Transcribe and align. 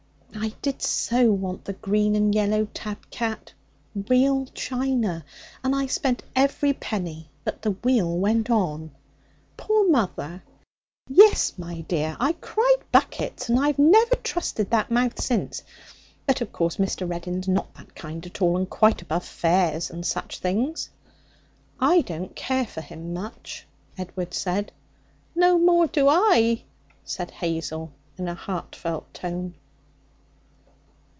I 0.33 0.53
did 0.63 0.81
so 0.81 1.31
want 1.31 1.65
the 1.65 1.73
green 1.73 2.15
and 2.15 2.33
yellow 2.33 2.65
tab 2.73 3.09
cat 3.11 3.53
real 3.93 4.47
china 4.55 5.23
and 5.63 5.75
I 5.75 5.85
spent 5.85 6.23
every 6.35 6.73
penny, 6.73 7.29
but 7.43 7.61
the 7.61 7.71
wheel 7.71 8.17
went 8.17 8.49
on.' 8.49 8.89
'Poor 9.57 9.87
mother!' 9.87 10.41
'Yes, 11.09 11.53
my 11.59 11.81
dear, 11.81 12.17
I 12.19 12.33
cried 12.33 12.77
buckets. 12.91 13.49
And 13.49 13.59
I've 13.59 13.77
never 13.77 14.15
trusted 14.15 14.71
that 14.71 14.89
mouth 14.89 15.21
since. 15.21 15.61
But, 16.25 16.41
of 16.41 16.51
course, 16.51 16.77
Mr. 16.77 17.07
Reddin's 17.07 17.47
not 17.47 17.75
that 17.75 17.93
kind 17.93 18.25
at 18.25 18.41
all, 18.41 18.57
and 18.57 18.67
quite 18.69 19.01
above 19.03 19.25
fairs 19.25 19.91
and 19.91 20.03
such 20.03 20.39
things.' 20.39 20.89
'I 21.79 22.01
don't 22.01 22.35
care 22.35 22.65
for 22.65 22.81
him 22.81 23.13
much,' 23.13 23.67
Edward 23.95 24.33
said. 24.33 24.71
'No 25.35 25.59
more 25.59 25.85
do 25.85 26.07
I,' 26.07 26.63
said 27.03 27.29
Hazel 27.29 27.91
in 28.17 28.27
a 28.27 28.33
heartfelt 28.33 29.13
tone. 29.13 29.55